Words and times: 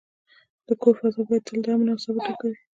د 0.67 0.69
کور 0.81 0.93
فضا 1.01 1.21
باید 1.27 1.43
تل 1.47 1.57
د 1.63 1.67
امن 1.73 1.87
او 1.93 1.99
صبر 2.05 2.21
ډکه 2.29 2.45
وي. 2.49 2.57